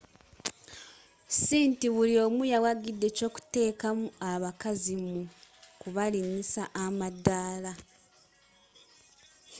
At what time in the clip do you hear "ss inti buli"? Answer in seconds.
1.35-2.15